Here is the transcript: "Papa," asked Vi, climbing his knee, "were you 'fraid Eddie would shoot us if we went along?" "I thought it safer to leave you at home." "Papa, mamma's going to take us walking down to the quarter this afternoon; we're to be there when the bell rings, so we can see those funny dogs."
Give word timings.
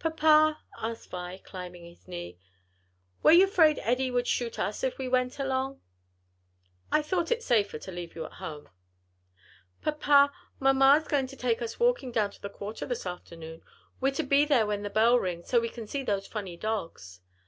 "Papa," 0.00 0.58
asked 0.82 1.08
Vi, 1.10 1.38
climbing 1.44 1.84
his 1.84 2.08
knee, 2.08 2.36
"were 3.22 3.30
you 3.30 3.46
'fraid 3.46 3.78
Eddie 3.84 4.10
would 4.10 4.26
shoot 4.26 4.58
us 4.58 4.82
if 4.82 4.98
we 4.98 5.06
went 5.06 5.38
along?" 5.38 5.80
"I 6.90 7.00
thought 7.00 7.30
it 7.30 7.44
safer 7.44 7.78
to 7.78 7.92
leave 7.92 8.16
you 8.16 8.24
at 8.24 8.32
home." 8.42 8.70
"Papa, 9.80 10.32
mamma's 10.58 11.06
going 11.06 11.28
to 11.28 11.36
take 11.36 11.62
us 11.62 11.78
walking 11.78 12.10
down 12.10 12.32
to 12.32 12.42
the 12.42 12.50
quarter 12.50 12.86
this 12.86 13.06
afternoon; 13.06 13.62
we're 14.00 14.10
to 14.14 14.24
be 14.24 14.44
there 14.44 14.66
when 14.66 14.82
the 14.82 14.90
bell 14.90 15.16
rings, 15.16 15.48
so 15.48 15.60
we 15.60 15.68
can 15.68 15.86
see 15.86 16.02
those 16.02 16.26
funny 16.26 16.56
dogs." 16.56 17.20